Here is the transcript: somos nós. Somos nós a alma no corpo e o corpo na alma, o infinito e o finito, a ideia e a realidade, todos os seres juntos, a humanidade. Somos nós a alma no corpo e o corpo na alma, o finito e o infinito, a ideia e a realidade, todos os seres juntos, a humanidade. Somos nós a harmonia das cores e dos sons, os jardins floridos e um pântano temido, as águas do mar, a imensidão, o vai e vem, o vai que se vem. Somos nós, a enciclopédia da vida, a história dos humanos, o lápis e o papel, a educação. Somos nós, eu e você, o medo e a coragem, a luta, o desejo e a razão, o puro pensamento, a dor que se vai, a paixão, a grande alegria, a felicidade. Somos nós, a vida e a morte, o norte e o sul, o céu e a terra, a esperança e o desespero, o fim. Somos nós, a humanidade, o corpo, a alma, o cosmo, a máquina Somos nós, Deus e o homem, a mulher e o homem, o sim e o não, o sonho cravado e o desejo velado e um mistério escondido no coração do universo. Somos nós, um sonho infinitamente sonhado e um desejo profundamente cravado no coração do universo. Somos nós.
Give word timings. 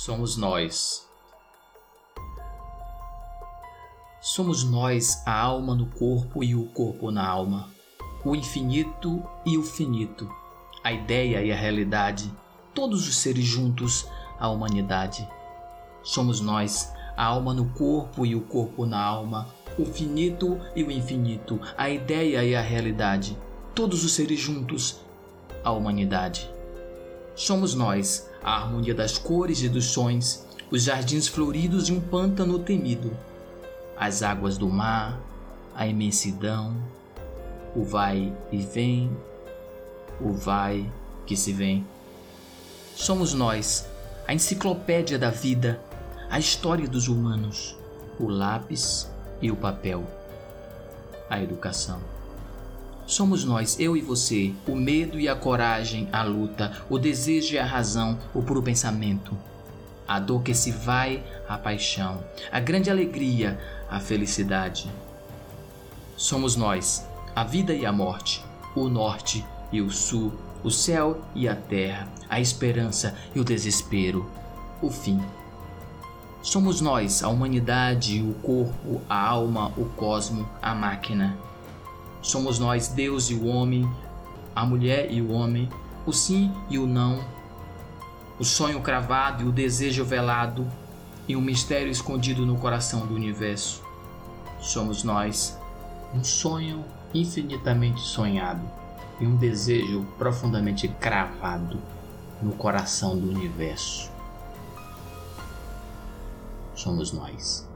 somos 0.00 0.34
nós. 0.34 1.06
Somos 4.18 4.64
nós 4.64 5.22
a 5.26 5.38
alma 5.38 5.74
no 5.74 5.84
corpo 5.88 6.42
e 6.42 6.54
o 6.54 6.64
corpo 6.68 7.10
na 7.10 7.28
alma, 7.28 7.68
o 8.24 8.34
infinito 8.34 9.22
e 9.44 9.58
o 9.58 9.62
finito, 9.62 10.26
a 10.82 10.90
ideia 10.90 11.42
e 11.42 11.52
a 11.52 11.54
realidade, 11.54 12.32
todos 12.74 13.06
os 13.06 13.16
seres 13.16 13.44
juntos, 13.44 14.08
a 14.38 14.48
humanidade. 14.48 15.28
Somos 16.02 16.40
nós 16.40 16.90
a 17.14 17.26
alma 17.26 17.52
no 17.52 17.66
corpo 17.74 18.24
e 18.24 18.34
o 18.34 18.40
corpo 18.40 18.86
na 18.86 19.04
alma, 19.04 19.48
o 19.78 19.84
finito 19.84 20.58
e 20.74 20.82
o 20.82 20.90
infinito, 20.90 21.60
a 21.76 21.90
ideia 21.90 22.42
e 22.42 22.56
a 22.56 22.62
realidade, 22.62 23.36
todos 23.74 24.02
os 24.02 24.14
seres 24.14 24.40
juntos, 24.40 24.98
a 25.62 25.70
humanidade. 25.70 26.59
Somos 27.40 27.74
nós 27.74 28.28
a 28.42 28.54
harmonia 28.54 28.94
das 28.94 29.16
cores 29.16 29.62
e 29.62 29.68
dos 29.70 29.86
sons, 29.86 30.44
os 30.70 30.82
jardins 30.82 31.26
floridos 31.26 31.88
e 31.88 31.92
um 31.92 31.98
pântano 31.98 32.58
temido, 32.58 33.16
as 33.96 34.22
águas 34.22 34.58
do 34.58 34.68
mar, 34.68 35.18
a 35.74 35.86
imensidão, 35.86 36.76
o 37.74 37.82
vai 37.82 38.30
e 38.52 38.58
vem, 38.58 39.10
o 40.20 40.34
vai 40.34 40.92
que 41.24 41.34
se 41.34 41.50
vem. 41.50 41.86
Somos 42.94 43.32
nós, 43.32 43.86
a 44.28 44.34
enciclopédia 44.34 45.18
da 45.18 45.30
vida, 45.30 45.80
a 46.28 46.38
história 46.38 46.86
dos 46.86 47.08
humanos, 47.08 47.74
o 48.18 48.28
lápis 48.28 49.10
e 49.40 49.50
o 49.50 49.56
papel, 49.56 50.04
a 51.30 51.42
educação. 51.42 52.19
Somos 53.10 53.44
nós, 53.44 53.76
eu 53.80 53.96
e 53.96 54.00
você, 54.00 54.54
o 54.68 54.76
medo 54.76 55.18
e 55.18 55.28
a 55.28 55.34
coragem, 55.34 56.08
a 56.12 56.22
luta, 56.22 56.80
o 56.88 56.96
desejo 56.96 57.54
e 57.54 57.58
a 57.58 57.64
razão, 57.64 58.16
o 58.32 58.40
puro 58.40 58.62
pensamento, 58.62 59.36
a 60.06 60.20
dor 60.20 60.44
que 60.44 60.54
se 60.54 60.70
vai, 60.70 61.20
a 61.48 61.58
paixão, 61.58 62.22
a 62.52 62.60
grande 62.60 62.88
alegria, 62.88 63.58
a 63.90 63.98
felicidade. 63.98 64.88
Somos 66.16 66.54
nós, 66.54 67.04
a 67.34 67.42
vida 67.42 67.74
e 67.74 67.84
a 67.84 67.90
morte, 67.90 68.44
o 68.76 68.88
norte 68.88 69.44
e 69.72 69.82
o 69.82 69.90
sul, 69.90 70.32
o 70.62 70.70
céu 70.70 71.20
e 71.34 71.48
a 71.48 71.56
terra, 71.56 72.06
a 72.28 72.40
esperança 72.40 73.18
e 73.34 73.40
o 73.40 73.44
desespero, 73.44 74.30
o 74.80 74.88
fim. 74.88 75.20
Somos 76.42 76.80
nós, 76.80 77.24
a 77.24 77.28
humanidade, 77.28 78.22
o 78.22 78.34
corpo, 78.34 79.02
a 79.08 79.20
alma, 79.20 79.72
o 79.76 79.86
cosmo, 79.96 80.48
a 80.62 80.72
máquina 80.76 81.36
Somos 82.22 82.58
nós, 82.58 82.88
Deus 82.88 83.30
e 83.30 83.34
o 83.34 83.46
homem, 83.46 83.90
a 84.54 84.64
mulher 84.64 85.10
e 85.10 85.22
o 85.22 85.32
homem, 85.32 85.68
o 86.06 86.12
sim 86.12 86.52
e 86.68 86.78
o 86.78 86.86
não, 86.86 87.24
o 88.38 88.44
sonho 88.44 88.80
cravado 88.80 89.42
e 89.42 89.46
o 89.46 89.52
desejo 89.52 90.04
velado 90.04 90.66
e 91.28 91.36
um 91.36 91.40
mistério 91.40 91.90
escondido 91.90 92.44
no 92.44 92.58
coração 92.58 93.06
do 93.06 93.14
universo. 93.14 93.82
Somos 94.60 95.04
nós, 95.04 95.58
um 96.14 96.24
sonho 96.24 96.84
infinitamente 97.14 98.00
sonhado 98.00 98.62
e 99.20 99.26
um 99.26 99.36
desejo 99.36 100.06
profundamente 100.18 100.88
cravado 100.88 101.78
no 102.42 102.52
coração 102.52 103.18
do 103.18 103.28
universo. 103.28 104.10
Somos 106.74 107.12
nós. 107.12 107.69